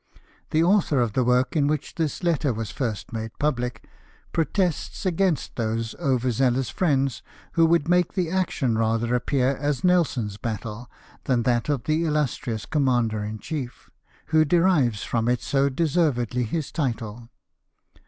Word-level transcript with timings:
The 0.49 0.63
author 0.63 0.99
of 0.99 1.13
the 1.13 1.23
work 1.23 1.55
in 1.55 1.67
which 1.67 1.93
this 1.93 2.23
letter 2.23 2.51
was 2.51 2.71
first 2.71 3.13
made 3.13 3.37
public 3.37 3.85
protests 4.33 5.05
against 5.05 5.57
those 5.57 5.93
over 5.99 6.31
zealous 6.31 6.71
friends 6.71 7.21
"who 7.51 7.67
would 7.67 7.87
make 7.87 8.13
the 8.13 8.31
action 8.31 8.75
rather 8.79 9.09
apjDear 9.19 9.55
as 9.59 9.83
Nelson's 9.83 10.37
battle 10.37 10.89
than 11.25 11.43
that 11.43 11.69
of 11.69 11.83
the 11.83 12.03
illustrious 12.03 12.65
commander 12.65 13.23
in 13.23 13.37
chief, 13.37 13.91
who 14.29 14.43
derives 14.43 15.03
from 15.03 15.29
it 15.29 15.43
so 15.43 15.69
deservedly 15.69 16.45
his 16.45 16.71
title. 16.71 17.29